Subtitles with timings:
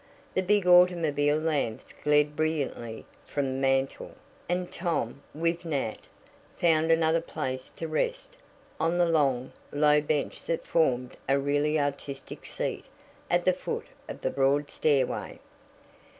[0.33, 4.13] The big automobile lamps glared brilliantly from the mantel,
[4.49, 6.07] and Tom, with Nat,
[6.57, 8.39] found another place to rest
[8.79, 12.85] on the long, low bench that formed a really artistic seat
[13.29, 15.37] at the foot of the broad stairway.